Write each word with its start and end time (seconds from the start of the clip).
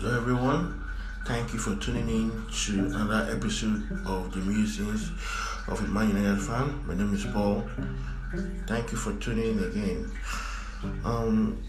Hello, 0.00 0.16
everyone. 0.16 0.84
Thank 1.26 1.52
you 1.52 1.58
for 1.58 1.74
tuning 1.74 2.08
in 2.08 2.46
to 2.48 2.86
another 2.86 3.32
episode 3.32 3.82
of 4.06 4.32
the 4.32 4.38
Musings 4.38 5.10
of 5.66 5.80
a 5.80 5.88
Man 5.88 6.10
United 6.10 6.40
fan. 6.40 6.86
My 6.86 6.94
name 6.94 7.12
is 7.12 7.24
Paul. 7.24 7.68
Thank 8.68 8.92
you 8.92 8.96
for 8.96 9.12
tuning 9.14 9.58
in 9.58 9.64
again. 9.64 10.12
Um, 11.04 11.60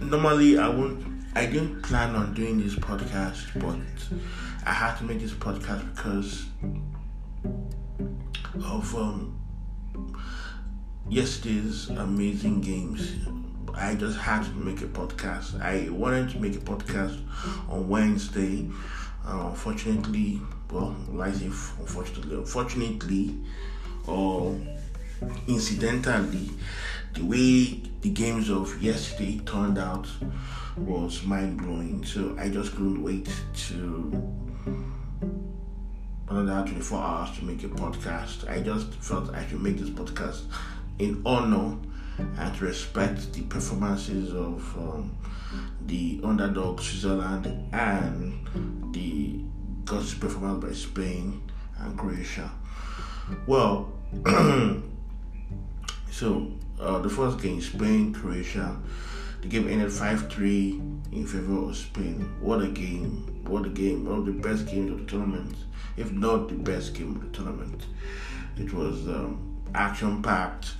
normally 0.00 0.58
I 0.58 0.68
won't. 0.68 1.04
I 1.34 1.46
didn't 1.46 1.82
plan 1.82 2.14
on 2.14 2.34
doing 2.34 2.62
this 2.62 2.76
podcast, 2.76 3.60
but 3.60 3.80
I 4.64 4.72
had 4.72 4.94
to 4.98 5.04
make 5.04 5.18
this 5.18 5.32
podcast 5.32 5.92
because 5.96 6.44
of 8.64 8.94
um, 8.94 9.40
yesterday's 11.08 11.88
amazing 11.88 12.60
games. 12.60 13.26
I 13.76 13.94
just 13.94 14.18
had 14.18 14.42
to 14.44 14.50
make 14.52 14.80
a 14.80 14.86
podcast. 14.86 15.60
I 15.60 15.90
wanted 15.90 16.30
to 16.30 16.38
make 16.40 16.54
a 16.54 16.60
podcast 16.60 17.20
on 17.68 17.88
Wednesday. 17.88 18.70
Uh, 19.26 19.48
unfortunately, 19.50 20.40
well, 20.70 20.96
life 21.10 21.78
unfortunately, 21.78 22.36
unfortunately, 22.36 23.34
or 24.06 24.58
incidentally, 25.46 26.50
the 27.12 27.24
way 27.24 27.82
the 28.00 28.10
games 28.10 28.48
of 28.48 28.80
yesterday 28.82 29.40
turned 29.44 29.78
out 29.78 30.08
was 30.78 31.22
mind 31.24 31.58
blowing. 31.58 32.04
So 32.04 32.34
I 32.38 32.48
just 32.48 32.72
couldn't 32.72 33.02
wait 33.02 33.28
to 33.68 34.32
another 36.28 36.66
24 36.66 36.98
hours 36.98 37.38
to 37.38 37.44
make 37.44 37.62
a 37.62 37.68
podcast. 37.68 38.48
I 38.50 38.60
just 38.60 38.94
felt 38.94 39.34
I 39.34 39.46
should 39.46 39.62
make 39.62 39.78
this 39.78 39.90
podcast 39.90 40.44
in 40.98 41.20
honor 41.26 41.76
and 42.18 42.62
respect 42.62 43.32
the 43.32 43.42
performances 43.42 44.32
of 44.32 44.76
um, 44.76 45.16
the 45.86 46.20
underdog 46.24 46.80
Switzerland 46.80 47.46
and 47.72 48.92
the 48.94 49.40
God's 49.84 50.14
performance 50.14 50.64
by 50.64 50.72
Spain 50.72 51.42
and 51.78 51.98
Croatia. 51.98 52.50
Well, 53.46 53.92
so 56.10 56.52
uh, 56.80 56.98
the 56.98 57.10
first 57.10 57.40
game, 57.40 57.60
Spain 57.60 58.12
Croatia, 58.12 58.76
the 59.42 59.48
game 59.48 59.68
ended 59.68 59.92
5 59.92 60.32
3 60.32 60.82
in 61.12 61.26
favor 61.26 61.68
of 61.68 61.76
Spain. 61.76 62.28
What 62.40 62.62
a 62.62 62.68
game! 62.68 63.42
What 63.46 63.66
a 63.66 63.68
game! 63.68 64.04
One 64.04 64.18
of 64.20 64.26
the 64.26 64.32
best 64.32 64.66
games 64.66 64.90
of 64.90 64.98
the 65.00 65.04
tournament, 65.04 65.56
if 65.96 66.10
not 66.12 66.48
the 66.48 66.54
best 66.54 66.94
game 66.94 67.16
of 67.16 67.20
the 67.20 67.28
tournament. 67.36 67.86
It 68.56 68.72
was 68.72 69.06
um, 69.06 69.60
action 69.74 70.22
packed 70.22 70.72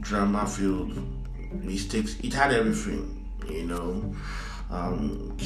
drama 0.00 0.46
filled 0.46 0.96
mistakes. 1.62 2.16
It 2.22 2.32
had 2.32 2.52
everything, 2.52 3.28
you 3.48 3.64
know. 3.64 4.14
Um, 4.70 5.36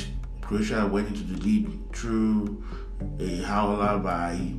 Croatia 0.41 0.87
went 0.87 1.09
into 1.09 1.23
the 1.23 1.41
lead 1.41 1.93
through 1.93 2.65
a 3.19 3.43
howler 3.43 3.99
by 3.99 4.53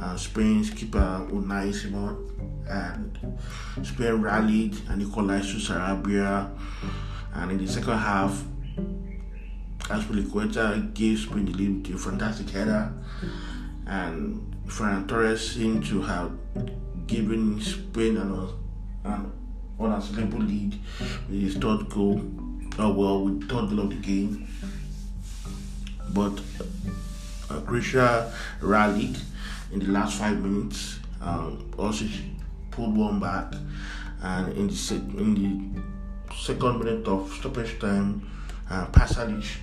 uh, 0.00 0.16
Spain's 0.16 0.70
keeper 0.70 1.26
Unai 1.30 1.74
Simon, 1.74 2.16
and 2.68 3.38
Spain 3.86 4.14
rallied 4.14 4.76
and 4.88 5.02
equalized 5.02 5.50
to 5.50 5.56
Sarabia. 5.56 6.50
And 7.34 7.52
in 7.52 7.58
the 7.58 7.68
second 7.68 7.98
half, 7.98 8.44
Azpilicueta 9.80 10.92
gave 10.94 11.18
Spain 11.18 11.44
the 11.44 11.52
lead 11.52 11.86
with 11.86 11.96
a 11.96 11.98
fantastic 11.98 12.50
header, 12.50 12.92
and 13.86 14.56
Ferran 14.66 15.06
Torres 15.06 15.52
seemed 15.52 15.84
to 15.86 16.02
have 16.02 16.32
given 17.06 17.60
Spain 17.60 18.16
an 18.16 18.48
and 19.06 19.32
on 19.78 19.92
a 19.92 19.98
Liverpool 19.98 20.40
lead 20.40 20.78
with 21.28 21.40
his 21.40 21.54
third 21.56 21.88
goal. 21.90 22.20
Oh 22.78 22.92
well, 22.92 23.24
with 23.24 23.48
third 23.48 23.70
goal 23.70 23.80
of 23.80 23.90
the 23.90 23.96
game. 23.96 24.48
But 26.10 26.40
uh, 27.50 27.60
Croatia 27.60 28.32
rallied 28.60 29.16
in 29.72 29.80
the 29.80 29.86
last 29.86 30.18
five 30.18 30.38
minutes. 30.38 30.98
Um, 31.20 31.72
also 31.78 32.04
pulled 32.70 32.96
one 32.96 33.20
back, 33.20 33.54
and 34.22 34.52
in 34.56 34.66
the 34.68 34.74
se- 34.74 34.96
in 34.96 35.34
the 35.34 36.34
second 36.34 36.78
minute 36.78 37.06
of 37.06 37.32
stoppage 37.32 37.78
time, 37.78 38.30
uh, 38.70 38.86
Pasalic 38.88 39.56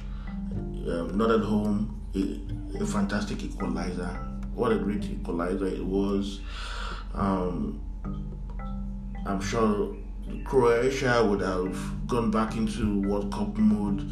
um, 0.87 1.17
nodded 1.17 1.43
home 1.43 2.01
a, 2.15 2.81
a 2.83 2.85
fantastic 2.85 3.43
equalizer. 3.43 4.09
What 4.53 4.71
a 4.71 4.77
great 4.77 5.03
equalizer 5.05 5.67
it 5.67 5.83
was. 5.83 6.41
Um, 7.13 7.81
I'm 9.25 9.39
sure 9.41 9.95
Croatia 10.43 11.25
would 11.25 11.41
have 11.41 12.07
gone 12.07 12.29
back 12.31 12.55
into 12.55 13.01
World 13.01 13.31
Cup 13.31 13.55
mode 13.57 14.11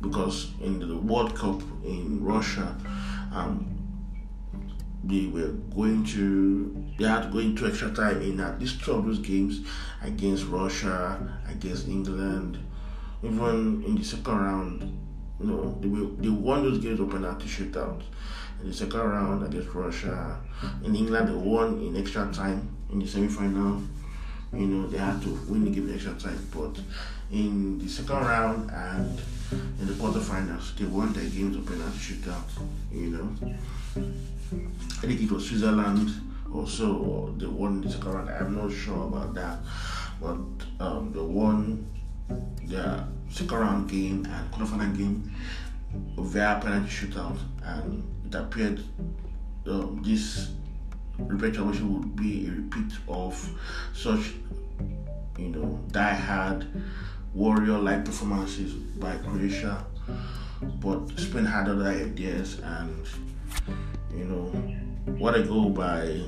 because 0.00 0.52
in 0.60 0.78
the 0.78 0.96
World 0.96 1.34
Cup 1.34 1.62
in 1.84 2.22
Russia, 2.22 2.76
um, 3.32 3.66
they 5.02 5.26
were 5.26 5.52
going 5.74 6.04
to 6.04 6.84
they 6.98 7.06
had 7.06 7.22
to 7.22 7.28
go 7.30 7.38
into 7.38 7.66
extra 7.66 7.90
time 7.90 8.20
in 8.20 8.38
at 8.40 8.60
least 8.60 8.82
two 8.82 8.92
of 8.92 9.06
those 9.06 9.18
games 9.18 9.66
against 10.02 10.44
Russia, 10.46 11.40
against 11.48 11.88
England, 11.88 12.58
even 13.22 13.82
in 13.84 13.96
the 13.96 14.04
second 14.04 14.36
round. 14.36 14.98
You 15.40 15.46
know, 15.46 15.78
they, 15.80 15.88
were, 15.88 16.10
they 16.18 16.28
won 16.28 16.62
those 16.62 16.78
games 16.80 17.00
of 17.00 17.10
penalty 17.10 17.46
shootout. 17.46 18.02
In 18.60 18.68
the 18.68 18.74
second 18.74 19.00
round 19.00 19.42
against 19.42 19.74
Russia, 19.74 20.38
in 20.84 20.94
England 20.94 21.28
they 21.28 21.32
won 21.32 21.80
in 21.80 21.96
extra 21.96 22.30
time 22.30 22.76
in 22.92 22.98
the 22.98 23.06
semi 23.06 23.28
final 23.28 23.80
you 24.52 24.66
know, 24.66 24.88
they 24.88 24.98
had 24.98 25.22
to 25.22 25.28
win 25.48 25.64
the 25.64 25.70
game 25.70 25.92
extra 25.92 26.14
time. 26.14 26.46
But 26.52 26.80
in 27.30 27.78
the 27.78 27.88
second 27.88 28.16
round 28.16 28.70
and 28.70 29.20
in 29.80 29.86
the 29.86 29.92
quarterfinals, 29.94 30.76
they 30.76 30.84
won 30.84 31.12
their 31.12 31.24
games 31.24 31.56
of 31.56 31.66
penalty 31.66 31.98
shootout. 31.98 32.42
You 32.92 33.10
know, 33.10 33.56
I 35.02 35.06
think 35.06 35.20
it 35.20 35.30
was 35.30 35.48
Switzerland 35.48 36.10
also, 36.52 36.96
or 36.96 37.30
they 37.36 37.46
won 37.46 37.80
the 37.80 37.90
second 37.90 38.12
round. 38.12 38.30
I'm 38.30 38.56
not 38.56 38.72
sure 38.72 39.06
about 39.06 39.34
that, 39.34 39.58
but 40.20 40.38
um, 40.84 41.12
they 41.12 41.20
won 41.20 41.86
their 42.64 43.06
second 43.30 43.58
round 43.58 43.90
game 43.90 44.26
and 44.26 44.50
quarterfinal 44.52 44.96
game 44.96 45.32
via 46.18 46.60
penalty 46.60 46.88
shootout, 46.88 47.38
and 47.62 48.04
it 48.26 48.34
appeared 48.34 48.82
um, 49.66 50.02
this 50.04 50.50
repeat 51.28 51.58
would 51.58 52.16
be 52.16 52.46
a 52.46 52.50
repeat 52.50 52.92
of 53.08 53.34
such, 53.94 54.32
you 55.38 55.48
know, 55.48 55.80
die-hard 55.90 56.66
warrior-like 57.34 58.04
performances 58.04 58.72
by 58.74 59.16
Croatia. 59.18 59.84
But 60.80 61.18
Spain 61.18 61.44
had 61.44 61.68
other 61.68 61.86
ideas, 61.86 62.58
and 62.60 63.06
you 64.14 64.24
know, 64.24 64.46
what 65.18 65.34
a 65.34 65.42
goal 65.42 65.70
by 65.70 66.22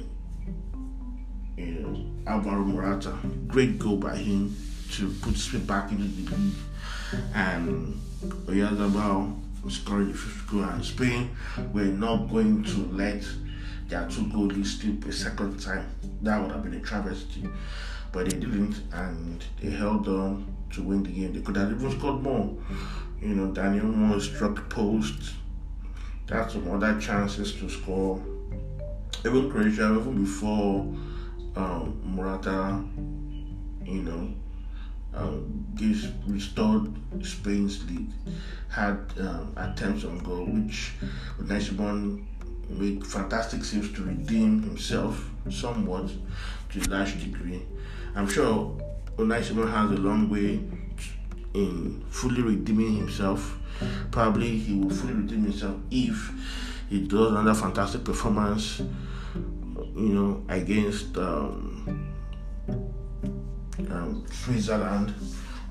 you 1.56 1.66
know 1.66 2.06
Alvaro 2.26 2.64
Morata, 2.64 3.14
great 3.46 3.78
goal 3.78 3.96
by 3.96 4.16
him 4.16 4.56
to 4.92 5.10
put 5.20 5.36
Spain 5.36 5.66
back 5.66 5.90
into 5.90 6.04
the 6.04 6.30
league, 6.36 6.54
and 7.34 8.00
Oyarzabal 8.46 9.38
scoring 9.70 10.08
the 10.12 10.14
fifth 10.14 10.50
goal, 10.50 10.64
and 10.64 10.84
Spain 10.84 11.30
were 11.72 11.84
not 11.84 12.30
going 12.30 12.64
to 12.64 12.86
let 12.92 13.22
their 13.88 14.08
two 14.08 14.24
goalies 14.26 14.80
slip 14.80 15.04
a 15.06 15.12
second 15.12 15.60
time. 15.60 15.86
That 16.22 16.40
would 16.40 16.52
have 16.52 16.62
been 16.62 16.74
a 16.74 16.80
travesty. 16.80 17.48
But 18.12 18.28
they 18.28 18.38
didn't 18.38 18.82
and 18.92 19.42
they 19.60 19.70
held 19.70 20.06
on 20.08 20.54
to 20.72 20.82
win 20.82 21.02
the 21.02 21.10
game. 21.10 21.32
They 21.32 21.40
could 21.40 21.56
have 21.56 21.70
even 21.70 21.98
scored 21.98 22.22
more. 22.22 22.54
You 23.20 23.34
know, 23.34 23.52
Dani 23.52 23.80
Olmo 23.80 24.20
struck 24.20 24.68
post. 24.68 25.34
That's 26.26 26.54
some 26.54 26.70
other 26.70 27.00
chances 27.00 27.52
to 27.54 27.68
score. 27.68 28.20
Even 29.24 29.50
Croatia, 29.50 29.96
even 29.98 30.22
before 30.22 30.80
um, 31.56 32.00
Morata, 32.04 32.82
you 33.84 34.02
know, 34.02 34.34
um, 35.14 35.66
gives 35.74 36.08
restored 36.26 36.90
Spain's 37.24 37.84
lead, 37.88 38.12
had 38.68 38.98
um, 39.20 39.52
attempts 39.56 40.04
on 40.04 40.18
goal, 40.18 40.46
which 40.46 40.92
Nashibon 41.40 42.24
made 42.68 43.06
fantastic 43.06 43.64
saves 43.64 43.92
to 43.92 44.02
redeem 44.02 44.62
himself 44.62 45.28
somewhat 45.50 46.10
to 46.70 46.80
a 46.80 46.86
large 46.88 47.20
degree. 47.22 47.62
I'm 48.14 48.28
sure 48.28 48.78
Unai 49.16 49.38
has 49.38 49.50
a 49.50 50.00
long 50.00 50.28
way 50.28 50.60
in 51.54 52.04
fully 52.10 52.42
redeeming 52.42 52.96
himself. 52.96 53.58
Probably 54.10 54.58
he 54.58 54.74
will 54.74 54.90
fully 54.90 55.14
redeem 55.14 55.44
himself 55.44 55.76
if 55.90 56.32
he 56.88 57.06
does 57.06 57.30
another 57.30 57.54
fantastic 57.54 58.04
performance, 58.04 58.80
you 59.96 60.12
know, 60.14 60.44
against 60.48 61.16
um, 61.16 62.12
um, 63.90 64.24
Switzerland. 64.30 65.14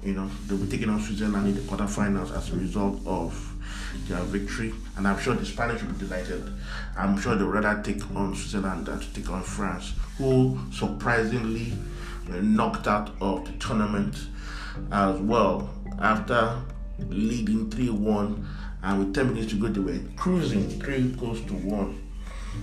You 0.04 0.14
know, 0.14 0.30
they'll 0.48 0.58
be 0.58 0.68
taking 0.68 0.90
on 0.90 1.00
Switzerland 1.00 1.48
in 1.48 1.56
the 1.56 1.62
quarterfinals 1.62 2.36
as 2.36 2.52
a 2.52 2.56
result 2.56 3.00
of 3.06 3.34
their 4.12 4.24
victory, 4.24 4.74
and 4.98 5.08
I'm 5.08 5.20
sure 5.20 5.34
the 5.34 5.46
Spanish 5.46 5.82
will 5.82 5.94
be 5.94 6.06
delighted. 6.06 6.54
I'm 6.98 7.20
sure 7.20 7.36
they'd 7.36 7.46
rather 7.46 7.82
take 7.82 8.04
on 8.16 8.36
Switzerland 8.36 8.86
than 8.86 9.00
to 9.00 9.14
take 9.14 9.30
on 9.30 9.44
France, 9.44 9.94
who 10.18 10.60
surprisingly 10.72 11.74
were 12.30 12.42
knocked 12.42 12.88
out 12.88 13.12
of 13.22 13.46
the 13.46 13.54
tournament 13.54 14.16
as 14.92 15.20
well 15.20 15.70
after 16.00 16.62
leading 17.10 17.70
3 17.70 17.90
1, 17.90 18.48
and 18.84 19.00
with 19.00 19.16
10 19.16 19.34
minutes 19.34 19.52
to 19.54 19.60
go, 19.60 19.68
they 19.68 19.80
were 19.80 20.00
cruising 20.18 20.70
3 20.80 21.12
goals 21.14 21.42
to 21.42 21.54
1. 21.54 22.10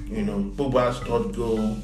You 0.06 0.22
know, 0.22 0.52
Pogba's 0.54 0.98
third 0.98 1.34
goal, 1.34 1.78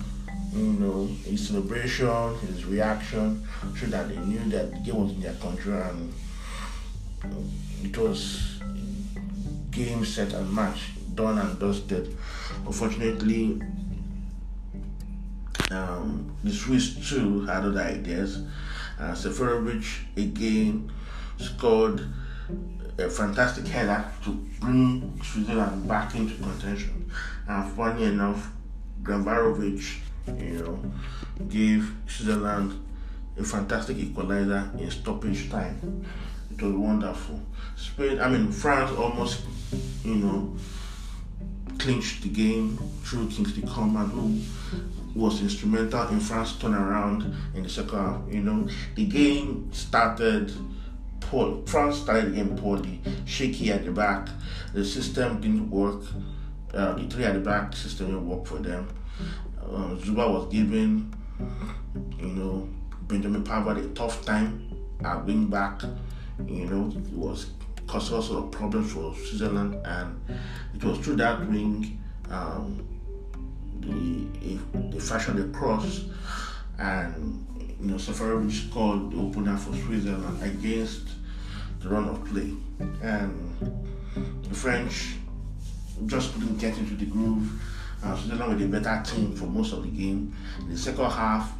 you 0.53 0.73
know, 0.75 1.07
his 1.25 1.49
celebration, 1.49 2.35
his 2.41 2.65
reaction 2.65 3.47
showed 3.75 3.91
that 3.91 4.09
they 4.09 4.17
knew 4.19 4.39
that 4.51 4.71
the 4.71 4.79
game 4.79 5.03
was 5.03 5.13
in 5.13 5.21
their 5.21 5.35
country 5.35 5.73
and 5.73 6.13
it 7.83 7.97
was 7.97 8.61
game, 9.75 10.05
set, 10.05 10.33
and 10.33 10.53
match 10.53 10.91
done 11.15 11.39
and 11.39 11.59
dusted. 11.59 12.17
Unfortunately, 12.67 13.61
um, 15.71 16.35
the 16.43 16.53
Swiss 16.53 17.09
too 17.09 17.45
had 17.47 17.65
other 17.65 17.81
ideas. 17.81 18.43
Uh, 18.99 19.13
Seferovic 19.13 19.85
again 20.17 20.93
scored 21.39 22.01
a 22.99 23.11
fantastic 23.11 23.67
header 23.67 24.05
to 24.25 24.31
bring 24.61 25.21
Switzerland 25.23 25.89
back 25.89 26.15
into 26.15 26.35
contention. 26.35 27.11
And 27.49 27.73
funny 27.73 28.05
enough, 28.05 28.51
Gavranovic, 29.03 29.99
you 30.39 30.59
know, 30.63 30.93
gave 31.49 31.93
Switzerland 32.07 32.81
a 33.37 33.43
fantastic 33.43 33.99
equalizer 33.99 34.71
in 34.79 34.91
stoppage 34.91 35.51
time. 35.51 36.07
It 36.57 36.63
was 36.63 36.75
wonderful. 36.75 37.41
Spain, 37.77 38.21
I 38.21 38.29
mean, 38.29 38.53
France 38.53 38.93
almost, 38.97 39.43
you 40.05 40.15
know, 40.15 40.57
clinched 41.79 42.23
the 42.23 42.29
game 42.29 42.79
through 43.03 43.29
Kingsley 43.29 43.63
Coman, 43.63 44.09
who 44.11 44.41
was 45.21 45.41
instrumental 45.41 46.09
in 46.09 46.21
France 46.21 46.53
turnaround 46.53 47.35
in 47.55 47.65
the 47.65 47.69
second 47.69 47.99
half. 47.99 48.21
You 48.31 48.41
know, 48.41 48.69
the 48.95 49.05
game 49.07 49.69
started 49.73 50.53
poor. 51.21 51.63
France 51.67 51.99
started 51.99 52.33
the 52.33 52.37
game 52.37 52.57
poorly, 52.57 53.01
shaky 53.25 53.73
at 53.73 53.85
the 53.85 53.91
back. 53.91 54.29
The 54.73 54.85
system 54.85 55.41
didn't 55.41 55.71
work. 55.71 56.03
Uh, 56.73 56.95
the 56.95 57.05
three 57.09 57.25
at 57.25 57.35
the 57.35 57.41
back 57.41 57.75
system 57.75 58.07
didn't 58.07 58.29
work 58.29 58.47
for 58.47 58.59
them. 58.59 58.89
Uh, 59.61 59.97
Zuber 59.97 60.31
was 60.31 60.53
giving, 60.53 61.13
you 62.19 62.27
know, 62.27 62.69
Benjamin 63.03 63.43
Pavard 63.43 63.85
a 63.85 63.95
tough 63.95 64.25
time 64.25 64.71
at 65.05 65.25
wing 65.25 65.47
back. 65.47 65.83
You 66.47 66.67
know, 66.67 66.93
it 66.97 67.13
was 67.13 67.51
caused 67.87 68.13
all 68.13 68.23
sort 68.23 68.45
of 68.45 68.51
problems 68.51 68.93
for 68.93 69.15
Switzerland, 69.15 69.81
and 69.85 70.21
it 70.75 70.83
was 70.83 70.99
through 70.99 71.17
that 71.17 71.41
wing 71.49 72.01
um, 72.31 72.87
the 73.81 74.59
fashion 74.59 74.91
they 74.91 74.99
fashioned 74.99 75.39
a 75.41 75.57
cross, 75.57 76.05
and 76.79 77.47
you 77.81 77.87
know 77.87 77.97
Seferovic 77.97 78.69
scored 78.69 79.11
the 79.11 79.19
opener 79.19 79.57
for 79.57 79.75
Switzerland 79.75 80.43
against 80.43 81.09
the 81.81 81.89
run 81.89 82.09
of 82.09 82.25
play, 82.25 82.53
and 83.03 83.57
the 84.43 84.55
French 84.55 85.17
just 86.07 86.33
couldn't 86.35 86.59
get 86.59 86.77
into 86.79 86.95
the 86.95 87.07
groove. 87.07 87.51
Uh, 88.03 88.17
Switzerland 88.17 88.53
were 88.53 88.67
the 88.67 88.81
better 88.81 89.03
team 89.05 89.35
for 89.35 89.47
most 89.47 89.73
of 89.73 89.83
the 89.83 89.89
game. 89.89 90.35
In 90.61 90.71
the 90.71 90.79
second 90.79 91.11
half, 91.11 91.53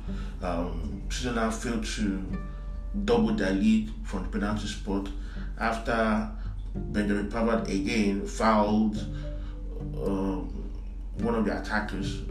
um, 0.43 1.03
Switzerland 1.09 1.55
failed 1.55 1.85
to 1.85 2.25
double 3.05 3.35
their 3.35 3.53
lead 3.53 3.93
from 4.05 4.23
the 4.25 4.29
penalty 4.29 4.67
spot 4.67 5.09
after 5.59 6.31
Benjamin 6.75 7.31
Pavard 7.31 7.69
again 7.69 8.27
fouled 8.27 8.97
um, 9.97 10.71
one 11.19 11.35
of 11.35 11.45
the 11.45 11.61
attackers. 11.61 12.23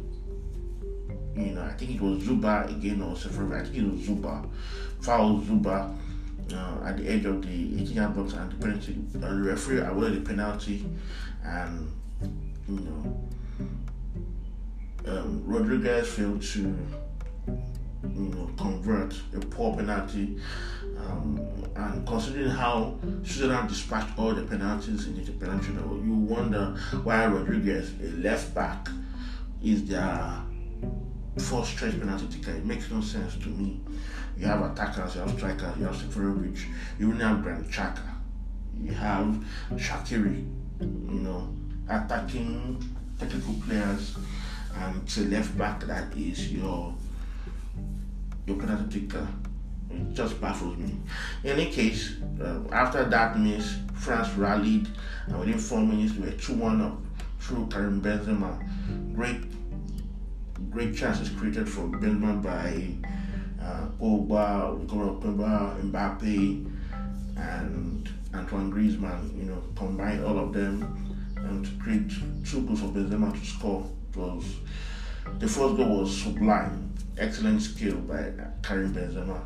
You 1.35 1.53
know, 1.55 1.63
I 1.63 1.73
think 1.73 1.91
it 1.91 2.01
was 2.01 2.23
Zuber 2.23 2.69
again 2.69 3.01
or 3.01 3.15
Seferovic. 3.15 3.61
I 3.61 3.63
think 3.63 3.77
it 3.77 3.91
was 3.91 4.01
Zuber. 4.01 4.49
Fouled 5.01 5.45
Zuber 5.47 5.95
uh, 6.53 6.85
at 6.85 6.97
the 6.97 7.07
edge 7.07 7.25
of 7.25 7.41
the 7.41 7.81
18 7.81 7.87
yard 7.87 8.15
box 8.15 8.33
and 8.33 8.51
the 8.51 8.55
penalty. 8.55 8.97
Uh, 9.15 9.19
the 9.19 9.41
referee 9.41 9.79
awarded 9.79 10.23
the 10.23 10.29
penalty, 10.29 10.85
and 11.43 11.91
you 12.67 12.79
know, 12.79 13.29
um, 15.05 15.43
Rodriguez 15.45 16.09
failed 16.09 16.41
to 16.41 16.77
you 18.03 18.29
know 18.29 18.49
convert 18.57 19.13
a 19.35 19.39
poor 19.39 19.75
penalty. 19.75 20.37
Um, 20.97 21.39
and 21.75 22.07
considering 22.07 22.49
how 22.49 22.97
Switzerland 23.23 23.67
dispatched 23.67 24.17
all 24.17 24.33
the 24.33 24.43
penalties 24.43 25.07
in 25.07 25.15
the 25.23 25.31
penalty 25.33 25.73
you 25.73 26.13
wonder 26.13 26.77
why 27.03 27.25
Rodriguez, 27.25 27.91
a 28.01 28.07
left 28.21 28.53
back, 28.53 28.87
is 29.61 29.85
their 29.85 30.43
first 31.37 31.71
stretch 31.71 31.99
penalty 31.99 32.27
taker. 32.27 32.51
It 32.51 32.65
makes 32.65 32.89
no 32.91 33.01
sense 33.01 33.35
to 33.37 33.49
me. 33.49 33.81
You 34.37 34.45
have 34.47 34.61
attackers, 34.61 35.15
you 35.15 35.21
have 35.21 35.31
strikers, 35.31 35.77
you 35.77 35.85
have 35.85 35.95
Seferovic, 35.95 36.65
you 36.99 37.09
even 37.09 37.19
have 37.19 37.43
Granit 37.43 37.69
Xhaka, 37.69 38.07
you 38.79 38.91
have 38.93 39.43
Shaqiri, 39.73 40.47
you 40.79 41.19
know, 41.19 41.53
attacking 41.89 42.95
technical 43.19 43.53
players, 43.65 44.15
and 44.75 45.17
a 45.17 45.21
left 45.21 45.57
back 45.57 45.81
that 45.81 46.15
is 46.17 46.51
your 46.51 46.93
your 48.45 48.57
penalty 48.57 49.01
taker. 49.01 49.27
It 49.89 50.13
just 50.13 50.41
baffles 50.41 50.77
me. 50.77 50.97
In 51.43 51.51
any 51.51 51.71
case, 51.71 52.17
uh, 52.41 52.61
after 52.71 53.05
that 53.05 53.39
miss, 53.39 53.77
France 53.93 54.29
rallied, 54.35 54.87
and 55.27 55.39
within 55.39 55.59
four 55.59 55.81
minutes, 55.81 56.15
we 56.15 56.25
were 56.25 56.31
2 56.31 56.53
1 56.53 56.81
up 56.81 56.97
through 57.39 57.67
Karim 57.67 58.01
Benzema. 58.01 58.57
Great, 59.15 59.41
great 60.71 60.95
chances 60.95 61.29
created 61.29 61.69
for 61.69 61.83
Benzema 61.83 62.41
by 62.41 63.11
uh, 63.63 63.87
Pogba, 63.99 64.87
Pogba, 64.87 65.91
Mbappe, 65.91 66.71
and 67.37 68.09
Antoine 68.33 68.71
Griezmann. 68.71 69.37
You 69.37 69.43
know, 69.43 69.63
combined 69.75 70.23
all 70.25 70.39
of 70.39 70.53
them 70.53 71.03
and 71.35 71.65
to 71.65 71.71
create 71.83 72.09
two 72.45 72.65
goals 72.65 72.79
for 72.79 72.87
Benzema 72.87 73.31
to 73.33 73.45
score. 73.45 73.85
It 74.11 74.17
was 74.17 74.45
the 75.39 75.47
first 75.47 75.77
goal 75.77 76.01
was 76.01 76.21
sublime, 76.21 76.93
excellent 77.17 77.61
skill 77.61 77.97
by 77.97 78.31
Karim 78.61 78.93
Benzema 78.93 79.41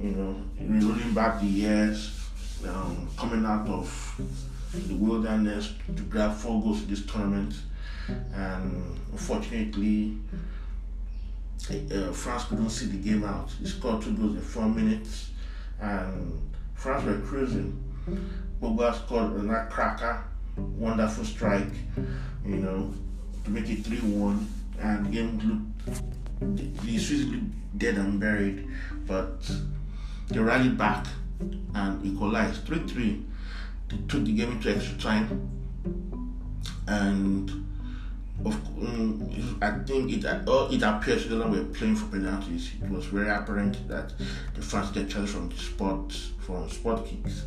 you 0.00 0.10
know, 0.10 0.36
rolling 0.60 1.14
back 1.14 1.40
the 1.40 1.46
years, 1.46 2.28
um, 2.66 3.08
coming 3.16 3.44
out 3.44 3.66
of 3.68 4.20
the 4.88 4.94
wilderness 4.94 5.74
to 5.94 6.02
grab 6.04 6.34
four 6.34 6.62
goals 6.62 6.82
in 6.82 6.88
this 6.88 7.06
tournament. 7.06 7.54
And 8.34 8.98
unfortunately, 9.12 10.18
uh, 11.70 12.12
France 12.12 12.44
couldn't 12.44 12.70
see 12.70 12.86
the 12.86 12.96
game 12.96 13.24
out. 13.24 13.50
He 13.60 13.66
scored 13.66 14.02
two 14.02 14.12
goals 14.14 14.34
in 14.34 14.42
four 14.42 14.68
minutes, 14.68 15.30
and 15.80 16.50
France 16.74 17.04
were 17.04 17.18
cruising. 17.20 17.78
Pogba 18.60 18.94
scored 18.94 19.48
a 19.48 19.66
cracker, 19.70 20.24
wonderful 20.56 21.24
strike, 21.24 21.72
you 22.44 22.56
know, 22.56 22.92
to 23.44 23.50
make 23.50 23.68
it 23.68 23.84
3 23.84 23.98
1. 23.98 24.48
And 24.80 25.06
the 25.06 25.10
game 25.10 25.38
looked, 25.86 26.02
Swiss 27.02 27.24
looked 27.24 27.78
dead 27.78 27.96
and 27.96 28.20
buried, 28.20 28.68
but 29.06 29.50
they 30.28 30.38
rallied 30.38 30.78
back 30.78 31.06
and 31.74 32.04
equalized 32.04 32.64
3 32.66 32.86
3. 32.86 33.24
They 33.88 33.96
took 34.08 34.24
the 34.24 34.32
game 34.32 34.52
into 34.52 34.74
extra 34.74 34.96
time. 34.98 35.50
And 36.86 37.50
of, 38.44 38.54
um, 38.78 39.58
I 39.60 39.70
think 39.84 40.12
it 40.12 40.24
uh, 40.24 40.68
it 40.70 40.82
appears 40.82 41.28
that 41.28 41.48
we 41.48 41.58
were 41.60 41.64
playing 41.66 41.96
for 41.96 42.06
penalties. 42.06 42.72
It 42.82 42.90
was 42.90 43.06
very 43.06 43.30
apparent 43.30 43.88
that 43.88 44.12
the 44.54 44.62
France 44.62 44.90
get 44.90 45.10
challenge 45.10 45.30
from 45.30 45.52
spot 45.52 46.12
from 46.40 46.68
spot 46.68 47.06
kicks, 47.06 47.44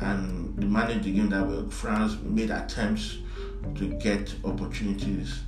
and 0.00 0.56
they 0.56 0.66
managed 0.66 1.04
the 1.04 1.12
game 1.12 1.30
that 1.30 1.46
way. 1.46 1.64
France 1.70 2.16
made 2.22 2.50
attempts 2.50 3.18
to 3.76 3.86
get 3.98 4.34
opportunities. 4.44 5.40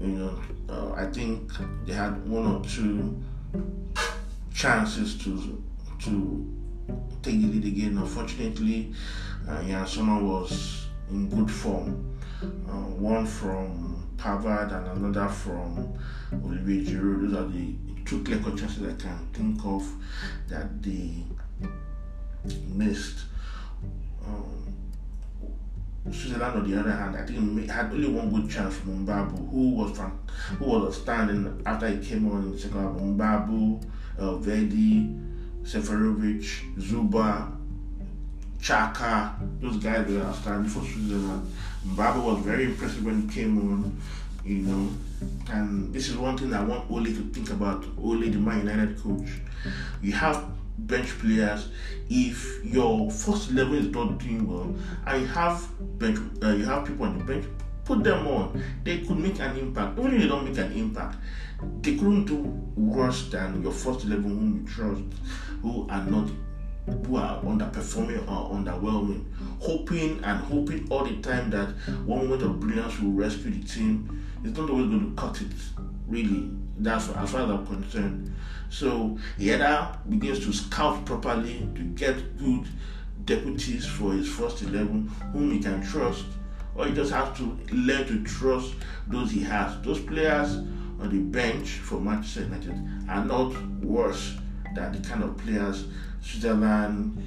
You 0.00 0.06
know, 0.06 0.38
uh, 0.68 0.92
I 0.92 1.06
think 1.06 1.50
they 1.84 1.92
had 1.92 2.26
one 2.28 2.46
or 2.46 2.64
two 2.64 3.22
chances 4.54 5.16
to 5.24 5.62
to 6.04 6.54
take 7.22 7.40
the 7.40 7.48
lead 7.48 7.64
again. 7.64 7.98
Unfortunately, 7.98 8.92
uh, 9.48 9.60
Yann 9.66 9.86
Sommer 9.86 10.22
was 10.22 10.86
in 11.10 11.28
good 11.28 11.50
form. 11.50 12.16
Uh, 12.42 12.86
one 13.00 13.26
from 13.26 14.06
Pavard 14.16 14.72
and 14.72 14.86
another 14.98 15.28
from 15.28 15.98
Olivier 16.32 16.84
Giroud. 16.84 17.30
Those 17.30 17.34
are 17.34 17.48
the 17.48 17.74
two 18.04 18.22
clear 18.24 18.38
chances 18.56 18.82
I 18.82 18.94
can 19.00 19.18
think 19.32 19.64
of 19.64 19.84
that 20.48 20.82
they 20.82 21.24
missed. 22.68 23.24
Um, 24.26 24.77
Switzerland, 26.12 26.56
on 26.58 26.70
the 26.70 26.80
other 26.80 26.92
hand, 26.92 27.16
I 27.16 27.24
think 27.24 27.70
had 27.70 27.92
only 27.92 28.08
one 28.08 28.30
good 28.30 28.50
chance 28.50 28.76
from 28.76 29.06
Mbabu, 29.06 29.50
who 29.50 29.70
was 29.70 29.96
from, 29.96 30.18
who 30.58 30.64
was 30.66 31.00
standing 31.00 31.62
after 31.66 31.88
he 31.88 32.04
came 32.04 32.30
on 32.30 32.42
in 32.42 32.52
the 32.52 32.58
second 32.58 32.80
half. 32.80 32.96
Mbabu, 32.96 33.82
uh, 34.18 34.38
Seferovic, 35.64 36.46
Zuber, 36.78 37.52
Xhaka, 38.58 39.34
those 39.60 39.76
guys 39.76 40.08
were 40.08 40.22
outstanding 40.22 40.70
for 40.70 40.80
Switzerland. 40.80 41.52
Mbappe 41.86 42.22
was 42.24 42.44
very 42.44 42.64
impressive 42.64 43.04
when 43.04 43.28
he 43.28 43.34
came 43.34 43.58
on. 43.58 44.00
you 44.44 44.58
know. 44.58 44.90
And 45.50 45.92
this 45.92 46.08
is 46.08 46.16
one 46.16 46.36
thing 46.38 46.54
I 46.54 46.62
want 46.62 46.90
Ole 46.90 47.04
to 47.04 47.30
think 47.32 47.50
about. 47.50 47.84
Ole, 48.02 48.28
the 48.30 48.38
Man 48.38 48.60
United 48.60 48.98
coach. 48.98 49.28
You 50.00 50.12
have 50.12 50.44
bench 50.78 51.18
players. 51.18 51.68
If 52.08 52.64
your 52.64 53.10
first 53.10 53.50
level 53.52 53.74
is 53.74 53.88
not 53.88 54.18
doing 54.18 54.46
well, 54.46 54.74
and 55.06 55.22
you 55.22 55.28
have 55.28 55.68
bench, 55.98 56.18
uh, 56.42 56.50
you 56.50 56.64
have 56.64 56.86
people 56.86 57.06
on 57.06 57.18
the 57.18 57.24
bench, 57.24 57.46
put 57.84 58.02
them 58.04 58.26
on. 58.26 58.62
They 58.84 58.98
could 59.00 59.18
make 59.18 59.38
an 59.40 59.56
impact. 59.56 59.98
Even 59.98 60.14
if 60.14 60.22
they 60.22 60.28
don't 60.28 60.44
make 60.44 60.58
an 60.58 60.72
impact, 60.72 61.16
they 61.82 61.96
couldn't 61.96 62.26
do 62.26 62.36
worse 62.76 63.28
than 63.30 63.62
your 63.62 63.72
first 63.72 64.04
level 64.04 64.30
whom 64.30 64.60
you 64.60 64.72
trust, 64.72 65.02
who 65.62 65.88
are 65.90 66.04
not 66.04 66.28
who 67.06 67.16
are 67.16 67.42
underperforming 67.42 68.22
or 68.22 68.54
underwhelming, 68.56 69.24
hoping 69.60 70.22
and 70.24 70.40
hoping 70.44 70.86
all 70.90 71.04
the 71.04 71.16
time 71.20 71.50
that 71.50 71.68
one 72.06 72.20
moment 72.20 72.42
of 72.42 72.60
brilliance 72.60 72.98
will 73.00 73.10
rescue 73.10 73.50
the 73.50 73.62
team. 73.66 74.24
It's 74.42 74.56
not 74.56 74.70
always 74.70 74.86
going 74.86 75.14
to 75.14 75.20
cut 75.20 75.40
it, 75.42 75.52
really. 76.06 76.50
That's 76.78 77.08
as 77.08 77.30
far 77.30 77.42
as 77.42 77.50
I'm 77.50 77.66
concerned. 77.66 78.34
So 78.70 79.18
either 79.38 79.88
begins 80.08 80.40
to 80.40 80.52
scout 80.52 81.04
properly 81.04 81.68
to 81.74 81.82
get 81.82 82.38
good 82.38 82.66
deputies 83.24 83.86
for 83.86 84.12
his 84.12 84.28
first 84.28 84.62
11 84.62 85.08
whom 85.32 85.52
he 85.52 85.60
can 85.60 85.82
trust, 85.82 86.24
or 86.74 86.86
he 86.86 86.94
just 86.94 87.12
has 87.12 87.36
to 87.38 87.58
learn 87.72 88.06
to 88.06 88.22
trust 88.24 88.74
those 89.06 89.30
he 89.30 89.40
has. 89.40 89.80
Those 89.82 90.00
players 90.00 90.56
on 91.00 91.08
the 91.10 91.18
bench 91.18 91.70
for 91.70 92.00
Manchester 92.00 92.42
United 92.42 92.76
are 93.08 93.24
not 93.24 93.60
worse 93.82 94.36
than 94.74 94.92
the 94.92 95.08
kind 95.08 95.24
of 95.24 95.36
players 95.38 95.86
Switzerland, 96.20 97.22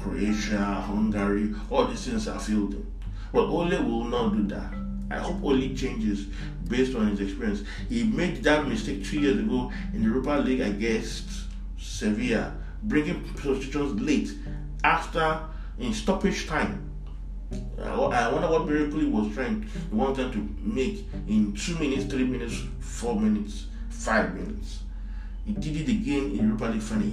Croatia, 0.00 0.58
Hungary, 0.58 1.54
all 1.70 1.86
these 1.86 2.06
things 2.06 2.28
are 2.28 2.38
fielding. 2.38 2.86
But 3.32 3.46
Ole 3.46 3.82
will 3.82 4.04
not 4.04 4.34
do 4.34 4.42
that. 4.48 4.81
I 5.12 5.18
hope 5.18 5.42
Ole 5.42 5.74
changes 5.74 6.26
based 6.68 6.94
on 6.96 7.08
his 7.08 7.20
experience. 7.20 7.62
He 7.88 8.04
made 8.04 8.42
that 8.44 8.66
mistake 8.66 9.04
two 9.04 9.20
years 9.20 9.38
ago 9.38 9.70
in 9.92 10.02
the 10.02 10.08
Europa 10.08 10.42
League 10.42 10.60
against 10.60 11.28
Sevilla, 11.78 12.54
bringing 12.84 13.24
substitutions 13.36 14.00
late 14.00 14.32
after 14.82 15.40
in 15.78 15.92
stoppage 15.92 16.46
time. 16.46 16.88
Uh, 17.78 18.06
I 18.08 18.32
wonder 18.32 18.48
what 18.48 18.66
miracle 18.66 19.00
he 19.00 19.06
was 19.06 19.34
trying 19.34 19.68
he 19.90 19.94
wanted 19.94 20.32
to 20.32 20.48
make 20.58 21.06
in 21.28 21.52
two 21.52 21.76
minutes, 21.78 22.06
three 22.06 22.24
minutes, 22.24 22.62
four 22.80 23.20
minutes, 23.20 23.66
five 23.90 24.34
minutes. 24.34 24.80
He 25.44 25.52
did 25.52 25.76
it 25.76 25.88
again 25.90 26.30
in 26.30 26.46
Europa 26.46 26.66
League 26.66 26.80
final, 26.80 27.10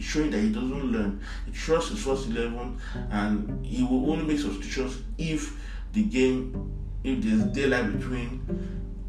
showing 0.00 0.30
that 0.30 0.40
he 0.40 0.48
doesn't 0.48 0.84
learn. 0.90 1.20
He 1.46 1.52
trusts 1.52 1.90
his 1.90 2.02
first 2.02 2.28
eleven, 2.28 2.78
and 3.10 3.64
he 3.64 3.84
will 3.84 4.10
only 4.10 4.24
make 4.24 4.40
substitutions 4.40 5.02
if 5.18 5.60
the 5.92 6.02
game, 6.02 6.72
if 7.04 7.22
there's 7.22 7.42
daylight 7.52 7.98
between 7.98 8.40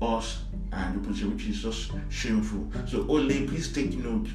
us 0.02 0.44
and 0.72 0.96
the 0.96 1.00
opposition, 1.00 1.34
which 1.34 1.48
is 1.48 1.62
just 1.62 1.92
shameful. 2.10 2.68
So 2.88 3.06
oh, 3.08 3.18
only 3.18 3.48
please 3.48 3.72
take 3.72 3.94
note. 3.98 4.28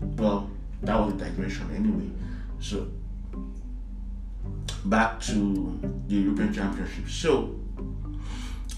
Well, 0.00 0.50
that 0.82 0.94
was 0.94 1.14
a 1.14 1.16
digression 1.16 1.70
anyway. 1.74 2.10
So 2.60 2.88
back 4.84 5.20
to 5.22 5.78
the 6.06 6.14
European 6.14 6.52
Championship. 6.52 7.08
So, 7.08 7.56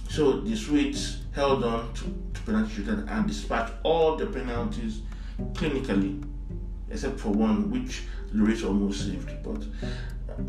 so 0.08 0.40
the 0.40 0.56
Swedes 0.56 1.22
held 1.32 1.64
on 1.64 1.92
to, 1.94 2.04
to 2.34 2.40
penalty 2.42 2.84
and 2.88 3.26
dispatched 3.26 3.74
all 3.82 4.16
the 4.16 4.26
penalties 4.26 5.02
clinically, 5.52 6.24
except 6.90 7.20
for 7.20 7.30
one 7.30 7.70
which 7.70 8.02
Lloris 8.34 8.66
almost 8.66 9.06
saved. 9.06 9.30
But 9.42 9.64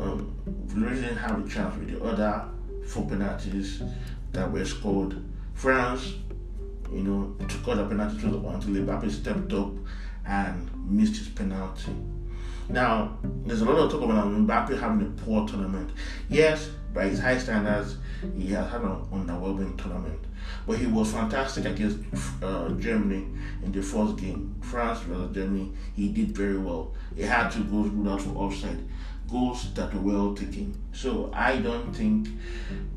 um, 0.00 0.34
Lloris 0.68 1.00
didn't 1.00 1.16
have 1.16 1.44
a 1.44 1.48
chance 1.48 1.76
with 1.76 1.90
the 1.90 2.04
other 2.04 2.48
four 2.86 3.06
penalties 3.06 3.82
that 4.32 4.50
were 4.50 4.64
scored. 4.64 5.22
France, 5.54 6.14
you 6.90 7.02
know, 7.02 7.36
took 7.46 7.68
all 7.68 7.76
the 7.76 7.86
penalties 7.86 8.22
until 8.24 8.40
Mbappe 8.40 9.10
stepped 9.10 9.52
up 9.52 9.72
and 10.26 10.70
missed 10.90 11.16
his 11.16 11.28
penalty. 11.28 11.92
Now, 12.68 13.18
there's 13.44 13.60
a 13.60 13.64
lot 13.64 13.78
of 13.78 13.90
talk 13.90 14.02
about 14.02 14.26
Mbappe 14.28 14.78
having 14.78 15.06
a 15.06 15.10
poor 15.22 15.46
tournament. 15.46 15.90
Yes, 16.28 16.70
by 16.94 17.08
his 17.08 17.20
high 17.20 17.38
standards, 17.38 17.96
he 18.36 18.48
has 18.52 18.70
had 18.70 18.82
an 18.82 18.96
underwhelming 19.12 19.76
tournament. 19.76 20.20
But 20.66 20.78
he 20.78 20.86
was 20.86 21.12
fantastic 21.12 21.64
against 21.64 21.98
uh, 22.42 22.70
Germany 22.70 23.26
in 23.62 23.72
the 23.72 23.82
first 23.82 24.16
game. 24.16 24.54
France 24.60 25.00
versus 25.00 25.34
Germany, 25.34 25.72
he 25.94 26.08
did 26.08 26.36
very 26.36 26.58
well. 26.58 26.92
He 27.16 27.22
had 27.22 27.50
two 27.50 27.64
goals 27.64 27.88
ruled 27.88 28.08
out 28.08 28.22
for 28.22 28.30
offside, 28.30 28.78
goals 29.32 29.72
that 29.74 29.92
were 29.94 30.00
well 30.00 30.34
taken. 30.34 30.80
So 30.92 31.30
I 31.32 31.56
don't 31.56 31.92
think 31.92 32.28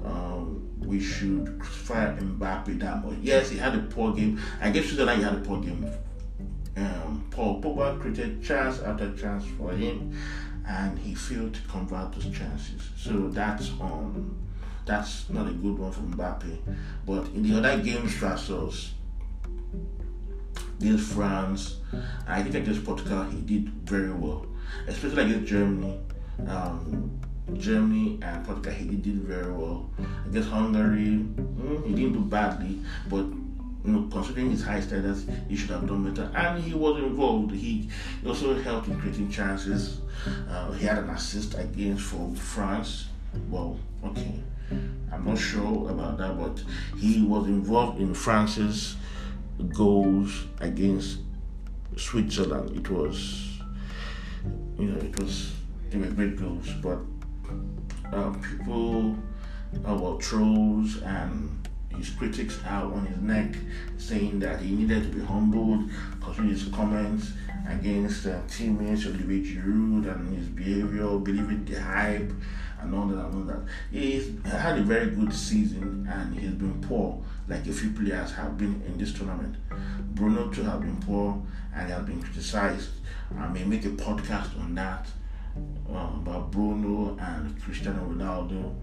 um, 0.04 0.70
we 0.80 1.00
should 1.00 1.58
crucify 1.60 2.18
Mbappe 2.18 2.80
that 2.80 3.04
much. 3.04 3.18
Yes, 3.22 3.50
he 3.50 3.58
had 3.58 3.74
a 3.74 3.80
poor 3.80 4.13
game. 4.13 4.39
I 4.62 4.70
guess 4.70 4.86
Switzerland 4.86 5.20
he 5.20 5.24
had 5.24 5.36
a 5.36 5.42
poor 5.42 5.62
game 5.62 5.89
um, 6.77 7.25
Paul 7.32 7.62
Pogba 7.62 8.00
created 8.00 8.44
chance 8.44 8.80
after 8.80 9.15
chance 9.15 9.46
for 9.58 9.72
him, 9.72 10.18
and 10.68 10.98
he 11.00 11.15
failed 11.15 11.54
to 11.54 11.62
convert 11.62 12.13
those 12.13 12.25
chances. 12.25 12.89
So 12.98 13.30
that's 13.30 13.70
um, 13.80 14.38
that's 14.86 15.30
not 15.30 15.48
a 15.48 15.51
good 15.51 15.77
one 15.77 15.92
from 15.92 16.13
Mbappe. 16.13 16.58
But 17.06 17.27
in 17.27 17.44
the 17.44 17.58
other 17.58 17.82
games 17.82 18.13
versus 18.13 18.94
against 20.80 21.13
France, 21.13 21.77
I 22.27 22.44
think 22.44 22.56
against 22.56 22.84
Portugal, 22.84 23.24
he 23.24 23.39
did 23.42 23.70
very 23.86 24.12
well, 24.12 24.46
especially 24.88 25.24
against 25.24 25.50
Germany. 25.50 26.00
Um, 26.48 27.20
Germany 27.54 28.20
and 28.22 28.46
Portugal, 28.46 28.72
he 28.74 28.96
did 28.96 29.22
very 29.22 29.51
well. 29.51 29.89
Against 30.27 30.50
Hungary, 30.50 31.24
mm, 31.38 31.88
he 31.88 31.94
didn't 31.94 32.13
do 32.13 32.20
badly, 32.20 32.80
but 33.10 33.25
you 33.86 33.92
know, 33.92 34.08
considering 34.12 34.50
his 34.50 34.63
high 34.63 34.80
standards, 34.80 35.25
he 35.48 35.56
should 35.56 35.70
have 35.70 35.88
done 35.88 36.12
better. 36.12 36.32
And 36.36 36.63
he 36.63 36.74
was 36.74 36.98
involved. 36.98 37.51
He 37.54 37.89
also 38.25 38.60
helped 38.62 38.88
in 38.88 39.00
creating 39.00 39.30
chances. 39.30 40.01
Uh, 40.50 40.72
he 40.72 40.86
had 40.86 40.98
an 40.98 41.10
assist 41.12 41.54
against 41.54 42.04
for 42.04 42.34
France. 42.36 43.08
Well, 43.50 43.77
okay, 44.04 44.39
I'm 45.12 45.25
not 45.25 45.38
sure 45.38 45.89
about 45.89 46.18
that, 46.18 46.38
but 46.39 46.63
he 46.98 47.22
was 47.22 47.48
involved 47.48 48.00
in 48.00 48.13
France's 48.13 48.96
goals 49.74 50.46
against 50.60 51.20
Switzerland. 51.96 52.75
It 52.75 52.89
was, 52.89 53.60
you 54.80 54.86
know, 54.86 54.98
it 54.98 55.20
was 55.20 55.55
they 55.96 56.08
were 56.08 56.14
great 56.14 56.36
goals, 56.36 56.70
but 56.82 57.00
uh, 58.12 58.32
people, 58.32 59.16
uh, 59.88 59.96
well, 59.96 60.18
trolls 60.18 61.02
and 61.02 61.68
his 61.96 62.10
critics 62.10 62.60
out 62.66 62.92
on 62.92 63.06
his 63.06 63.18
neck, 63.20 63.56
saying 63.98 64.40
that 64.40 64.60
he 64.62 64.72
needed 64.72 65.04
to 65.04 65.18
be 65.18 65.24
humbled 65.24 65.90
because 66.20 66.40
of 66.40 66.46
his 66.46 66.66
comments 66.66 67.32
against 67.70 68.28
uh, 68.28 68.42
teammates 68.50 69.06
Olivier 69.06 69.42
Giroud 69.42 70.14
and 70.14 70.38
his 70.38 70.48
behavior, 70.48 71.18
believing 71.18 71.64
the 71.64 71.82
hype 71.82 72.32
and 72.82 72.94
all 72.94 73.08
that 73.08 73.25
and 73.25 73.36
all 73.36 73.56
that. 73.56 73.64
He's 73.90 74.32
had 74.44 74.78
a 74.78 74.84
very 74.84 75.12
good 75.12 75.34
season 75.34 76.08
and 76.12 76.38
he's 76.38 76.52
been 76.52 76.82
poor, 76.82 77.24
like 77.48 77.66
a 77.68 77.72
few 77.72 77.92
players 77.92 78.34
have 78.34 78.58
been 78.58 78.82
in 78.86 78.98
this 78.98 79.14
tournament. 79.14 79.56
Bruno 80.14 80.50
too 80.50 80.64
have 80.64 80.82
been 80.82 80.98
poor 80.98 81.42
and 81.74 81.90
has 81.90 82.06
been 82.06 82.22
criticized. 82.22 82.90
I 83.38 83.48
may 83.48 83.64
make 83.64 83.86
a 83.86 83.90
podcast 83.90 84.60
on 84.60 84.75
that 84.75 85.08
uh, 85.90 86.10
about 86.16 86.52
Bruno 86.52 87.18
and 87.20 87.62
Cristiano 87.62 88.06
Ronaldo. 88.10 88.76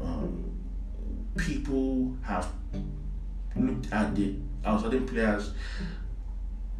Um, 0.00 0.52
people 1.36 2.16
have 2.22 2.48
looked 3.56 3.92
at 3.92 4.14
the 4.14 4.36
outstanding 4.64 5.06
players 5.06 5.52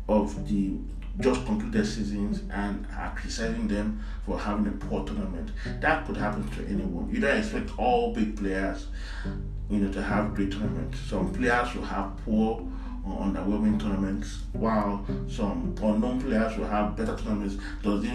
of 0.09 0.49
the 0.49 0.73
just 1.18 1.47
concluded 1.47 1.87
seasons 1.87 2.42
and 2.52 2.87
are 2.95 3.14
criticizing 3.14 3.66
them 3.68 4.04
for 4.25 4.38
having 4.38 4.66
a 4.66 4.71
poor 4.71 5.04
tournament. 5.04 5.50
That 5.80 6.06
could 6.06 6.16
happen 6.16 6.47
to 6.50 6.66
anyone. 6.66 7.09
You 7.11 7.21
don't 7.21 7.38
expect 7.38 7.71
all 7.78 8.12
big 8.12 8.37
players, 8.37 8.88
you 9.71 9.78
know, 9.78 9.92
to 9.92 10.02
have 10.02 10.35
great 10.35 10.52
tournaments. 10.52 10.99
Some 11.00 11.33
players 11.33 11.75
will 11.75 11.85
have 11.85 12.16
poor 12.18 12.66
or 13.06 13.21
underwhelming 13.21 13.80
tournaments, 13.80 14.40
while 14.52 15.06
some 15.28 15.75
unknown 15.80 16.21
players 16.21 16.56
will 16.59 16.66
have 16.66 16.97
better 16.97 17.16
tournaments. 17.16 17.56
Does 17.83 18.04
it 18.04 18.11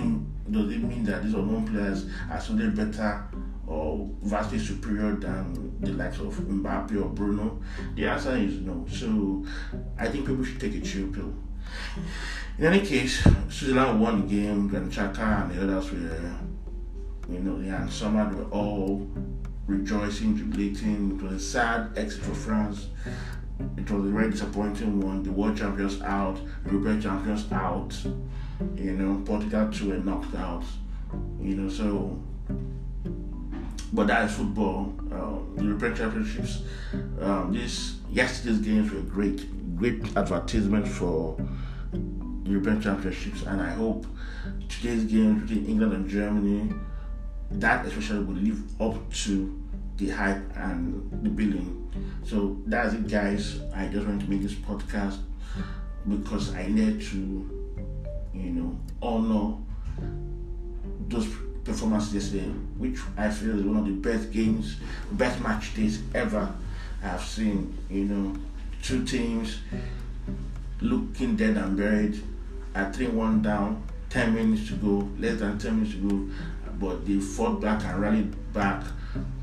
does 0.52 0.72
it 0.72 0.84
mean 0.84 1.04
that 1.06 1.24
these 1.24 1.34
unknown 1.34 1.68
players 1.68 2.06
are 2.30 2.40
suddenly 2.40 2.70
better 2.70 3.24
or 3.68 4.10
vastly 4.24 4.60
superior 4.60 5.16
than 5.16 5.80
the 5.80 5.92
likes 5.92 6.20
of 6.20 6.36
Mbappe 6.36 7.02
or 7.02 7.10
Bruno? 7.10 7.62
The 7.96 8.06
answer 8.08 8.36
is 8.36 8.60
no. 8.62 8.86
So 8.90 9.46
I 9.98 10.08
think 10.08 10.28
people 10.28 10.44
should 10.44 10.60
take 10.60 10.76
a 10.76 10.82
chill 10.82 11.08
pill. 11.08 11.34
In 12.58 12.66
any 12.66 12.86
case, 12.86 13.26
Switzerland 13.50 14.02
won 14.02 14.22
the 14.22 14.28
game, 14.28 14.68
Granit 14.68 14.98
and 14.98 15.52
the 15.52 15.64
others 15.64 15.92
were, 15.92 16.36
you 17.30 17.40
know, 17.40 17.60
yeah, 17.60 17.84
and 17.84 17.92
they 17.92 18.36
were 18.36 18.50
all 18.52 19.10
rejoicing, 19.68 20.36
jubilating. 20.36 21.18
It 21.18 21.24
was 21.24 21.34
a 21.34 21.40
sad 21.40 21.98
exit 21.98 22.24
for 22.24 22.36
France. 22.36 22.88
It 23.78 23.90
was 23.90 24.06
a 24.06 24.10
very 24.10 24.32
disappointing 24.32 25.02
one. 25.02 25.24
The 25.24 25.32
world 25.32 25.58
champions 25.58 26.02
out, 26.02 26.38
European 26.66 27.02
champions 27.02 27.52
out. 27.52 27.96
You 28.76 28.94
know, 28.94 29.22
Portugal 29.26 29.72
too 29.72 29.90
were 29.90 29.98
knocked 29.98 30.36
out. 30.36 30.64
You 31.42 31.56
know, 31.56 31.70
so 31.70 32.22
but 33.94 34.08
that 34.08 34.30
is 34.30 34.36
football. 34.36 34.94
Um, 35.12 35.56
European 35.60 35.96
Championships. 35.96 36.64
Um, 37.20 37.54
this 37.54 37.98
yesterday's 38.10 38.60
games 38.60 38.92
were 38.92 39.02
great, 39.02 39.76
great 39.76 40.16
advertisement 40.16 40.88
for 40.88 41.38
European 42.46 42.82
Championships, 42.82 43.44
and 43.44 43.62
I 43.62 43.72
hope 43.72 44.06
today's 44.70 45.04
games 45.04 45.42
between 45.42 45.66
England 45.66 45.94
and 45.94 46.10
Germany, 46.10 46.74
that 47.52 47.86
especially 47.86 48.24
will 48.24 48.36
live 48.36 48.82
up 48.82 49.14
to 49.14 49.61
the 50.02 50.10
hype 50.10 50.58
and 50.58 51.24
the 51.24 51.30
billing. 51.30 51.78
So 52.26 52.58
that's 52.66 52.94
it, 52.96 53.08
guys. 53.08 53.60
I 53.74 53.88
just 53.88 54.08
want 54.08 54.22
to 54.22 54.30
make 54.30 54.42
this 54.42 54.54
podcast 54.54 55.20
because 56.10 56.56
I 56.56 56.68
need 56.68 57.02
to, 57.04 57.78
you 58.34 58.50
know, 58.50 58.80
honor 59.02 59.58
those 61.08 61.28
performances 61.64 62.14
yesterday, 62.16 62.52
which 62.78 62.98
I 63.16 63.30
feel 63.30 63.60
is 63.60 63.64
one 63.64 63.78
of 63.78 63.86
the 63.86 63.92
best 63.92 64.32
games, 64.32 64.78
best 65.12 65.40
match 65.42 65.76
days 65.76 66.02
ever 66.16 66.52
I've 67.04 67.24
seen. 67.24 67.78
You 67.90 68.06
know, 68.06 68.36
two 68.82 69.06
teams 69.06 69.60
looking 70.80 71.36
dead 71.36 71.58
and 71.58 71.78
buried 71.78 72.24
at 72.74 72.96
3 72.96 73.10
1 73.10 73.44
down, 73.44 73.84
10 74.10 74.34
minutes 74.34 74.68
to 74.70 74.74
go, 74.78 75.08
less 75.20 75.40
than 75.40 75.60
10 75.60 75.76
minutes 75.76 75.94
to 75.94 76.10
go, 76.10 76.34
but 76.80 77.06
they 77.06 77.20
fought 77.20 77.62
back 77.62 77.84
and 77.84 78.02
rallied 78.02 78.54
back 78.54 78.84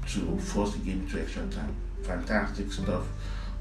to 0.08 0.38
force 0.38 0.72
the 0.72 0.78
game 0.78 1.06
to 1.08 1.20
extra 1.20 1.46
time. 1.48 1.74
Fantastic 2.02 2.72
stuff. 2.72 3.04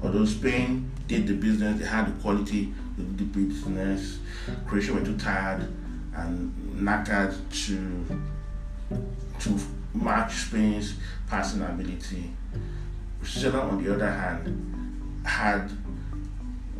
Although 0.02 0.24
Spain 0.24 0.90
did 1.06 1.26
the 1.26 1.34
business, 1.34 1.80
they 1.80 1.86
had 1.86 2.06
the 2.06 2.22
quality, 2.22 2.72
the 2.96 3.24
business. 3.24 4.18
Croatia 4.66 4.94
were 4.94 5.04
too 5.04 5.16
tired 5.16 5.68
and 6.14 6.52
knackered 6.76 7.34
to 7.66 8.04
to 9.40 9.58
match 9.94 10.32
Spain's 10.34 10.94
passing 11.28 11.62
ability. 11.62 12.30
Switzerland, 13.22 13.70
on 13.70 13.84
the 13.84 13.94
other 13.94 14.10
hand, 14.10 15.24
had 15.24 15.70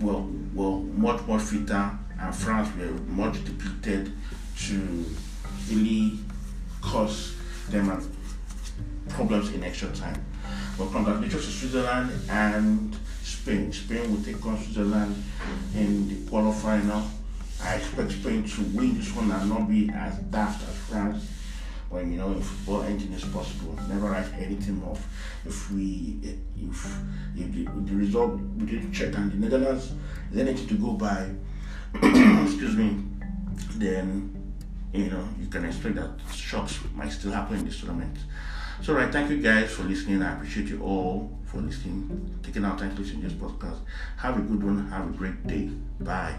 well, 0.01 0.29
well, 0.55 0.79
much 0.79 1.21
more 1.27 1.41
fitter, 1.41 1.91
and 2.21 2.35
France 2.35 2.69
were 2.77 2.93
much 3.09 3.45
depleted 3.45 4.13
to 4.57 5.05
really 5.71 6.19
cause 6.81 7.35
them 7.71 7.91
problems 9.09 9.51
in 9.53 9.65
extra 9.65 9.91
time. 9.91 10.25
But 10.77 10.93
congratulations 10.93 11.47
to 11.47 11.51
Switzerland 11.51 12.13
and 12.29 12.97
Spain. 13.23 13.73
Spain 13.73 14.15
will 14.15 14.23
take 14.23 14.45
on 14.47 14.57
Switzerland 14.63 15.23
in 15.75 16.09
the 16.09 16.31
quarterfinal. 16.31 17.09
I 17.63 17.75
expect 17.75 18.13
Spain 18.13 18.45
to 18.45 18.63
win 18.77 18.97
this 18.97 19.15
one 19.15 19.31
and 19.31 19.49
not 19.49 19.69
be 19.69 19.91
as 19.91 20.17
daft 20.31 20.63
as 20.69 20.77
France 20.77 21.29
when 21.91 22.13
you 22.13 22.19
know 22.19 22.33
in 22.33 22.43
football 22.43 22.83
anything 22.83 23.13
is 23.13 23.25
possible. 23.25 23.77
Never 23.89 24.11
write 24.11 24.33
anything 24.35 24.83
off. 24.85 25.07
If 25.47 25.71
we 25.73 26.19
if 26.23 26.85
if 27.37 27.53
the, 27.55 27.65
the 27.65 27.95
result 27.95 28.37
between 28.59 28.93
Czech 28.93 29.15
and 29.17 29.33
the 29.33 29.37
Netherlands 29.37 29.93
is 30.31 30.39
anything 30.39 30.69
to 30.69 30.75
go 30.75 30.93
by, 30.93 31.31
excuse 31.95 32.77
me, 32.77 32.97
then 33.77 34.53
you 34.93 35.11
know 35.11 35.27
you 35.41 35.47
can 35.49 35.65
expect 35.65 35.95
that 35.97 36.11
shocks 36.35 36.79
might 36.95 37.13
still 37.13 37.33
happen 37.33 37.59
in 37.59 37.65
this 37.65 37.81
tournament. 37.81 38.17
So 38.81 38.95
right, 38.95 39.13
thank 39.13 39.31
you 39.31 39.39
guys 39.39 39.71
for 39.71 39.83
listening. 39.83 40.23
I 40.23 40.35
appreciate 40.35 40.69
you 40.69 40.83
all 40.83 41.39
for 41.45 41.59
listening, 41.59 42.39
taking 42.43 42.65
out 42.65 42.79
time 42.79 42.95
to 42.95 43.03
listen 43.03 43.21
to 43.23 43.29
this 43.29 43.37
podcast. 43.37 43.81
Have 44.19 44.39
a 44.39 44.41
good 44.41 44.63
one. 44.63 44.89
Have 44.89 45.09
a 45.09 45.17
great 45.17 45.47
day. 45.47 45.71
Bye. 46.01 46.39